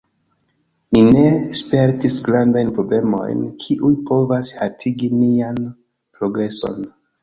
[0.95, 1.25] Ni ne
[1.59, 6.87] spertis grandajn problemojn, kiuj povas haltigi nian progreson